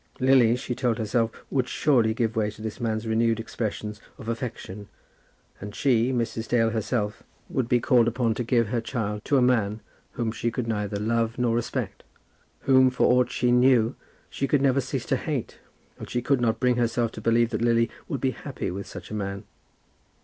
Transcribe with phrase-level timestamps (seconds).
[0.19, 4.87] Lily, she told herself, would surely give way to this man's renewed expressions of affection,
[5.59, 6.47] and she, Mrs.
[6.47, 9.79] Dale herself, would be called upon to give her child to a man
[10.13, 12.01] whom she could neither love nor respect;
[12.61, 13.95] whom, for aught she knew,
[14.27, 15.59] she could never cease to hate.
[15.99, 19.11] And she could not bring herself to believe that Lily would be happy with such
[19.11, 19.43] a man.